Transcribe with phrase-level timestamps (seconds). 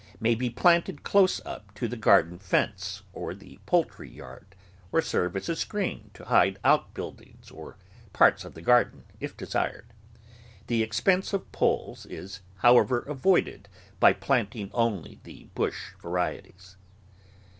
[0.19, 4.55] may be planted close up to the garden fence or the poultry yard,
[4.91, 7.77] or serve as a screen to hide outbuildings or
[8.11, 9.93] parts of the garden if desired.
[10.65, 13.69] The expense of poles is, however, avoided
[13.99, 16.77] by plant ing only the bush varieties.